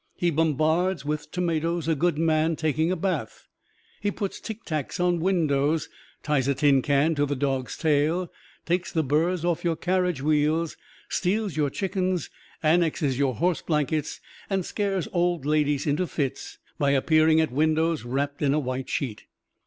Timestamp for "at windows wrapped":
17.39-18.41